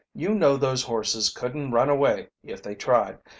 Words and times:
"You 0.15 0.33
know 0.33 0.57
those 0.57 0.81
horses 0.81 1.29
couldn't 1.29 1.69
run 1.73 1.87
away 1.87 2.29
if 2.43 2.63
they 2.63 2.73
tried. 2.73 3.19